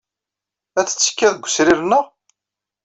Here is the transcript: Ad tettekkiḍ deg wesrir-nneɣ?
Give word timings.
Ad 0.79 0.87
tettekkiḍ 0.87 1.31
deg 1.35 1.43
wesrir-nneɣ? 1.45 2.05